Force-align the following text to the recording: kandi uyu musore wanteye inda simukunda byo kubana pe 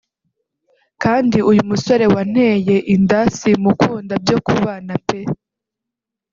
kandi 1.03 1.37
uyu 1.49 1.61
musore 1.69 2.05
wanteye 2.13 2.75
inda 2.95 3.19
simukunda 3.37 4.13
byo 4.23 4.37
kubana 4.45 4.93
pe 5.07 5.19